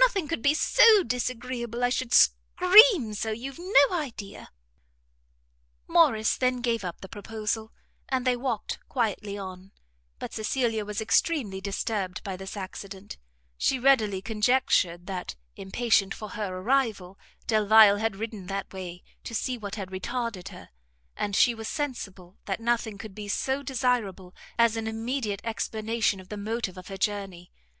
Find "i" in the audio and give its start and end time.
1.84-1.88